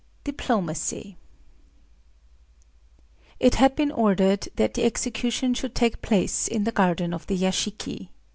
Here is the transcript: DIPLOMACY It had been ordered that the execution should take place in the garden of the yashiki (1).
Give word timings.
DIPLOMACY 0.23 1.15
It 3.39 3.53
had 3.53 3.75
been 3.75 3.91
ordered 3.91 4.49
that 4.55 4.73
the 4.73 4.83
execution 4.83 5.53
should 5.53 5.75
take 5.75 6.01
place 6.01 6.47
in 6.47 6.63
the 6.63 6.71
garden 6.71 7.13
of 7.13 7.27
the 7.27 7.37
yashiki 7.37 7.99
(1). 8.07 8.09